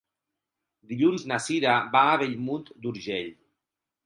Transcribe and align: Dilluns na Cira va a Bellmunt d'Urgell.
Dilluns 0.93 1.25
na 1.31 1.39
Cira 1.49 1.75
va 1.97 2.03
a 2.15 2.17
Bellmunt 2.23 2.65
d'Urgell. 2.87 3.31